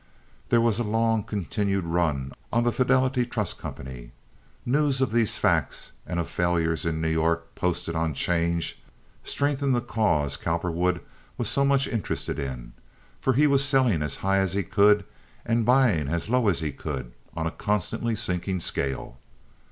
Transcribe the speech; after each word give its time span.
There 0.49 0.61
was 0.61 0.79
a 0.79 0.83
long 0.83 1.21
continued 1.21 1.83
run 1.83 2.31
on 2.51 2.63
the 2.63 2.71
Fidelity 2.71 3.23
Trust 3.23 3.59
Company. 3.59 4.13
News 4.65 4.99
of 4.99 5.11
these 5.11 5.37
facts, 5.37 5.91
and 6.07 6.19
of 6.19 6.27
failures 6.27 6.87
in 6.87 6.99
New 6.99 7.07
York 7.09 7.53
posted 7.53 7.95
on 7.95 8.15
'change, 8.15 8.81
strengthened 9.23 9.75
the 9.75 9.79
cause 9.79 10.37
Cowperwood 10.37 11.01
was 11.37 11.49
so 11.49 11.63
much 11.63 11.87
interested 11.87 12.39
in; 12.39 12.73
for 13.19 13.33
he 13.33 13.45
was 13.45 13.63
selling 13.63 14.01
as 14.01 14.15
high 14.25 14.39
as 14.39 14.53
he 14.53 14.63
could 14.63 15.05
and 15.45 15.67
buying 15.67 16.07
as 16.07 16.31
low 16.31 16.47
as 16.47 16.61
he 16.61 16.71
could 16.71 17.13
on 17.37 17.45
a 17.45 17.51
constantly 17.51 18.15
sinking 18.15 18.59
scale. 18.59 19.19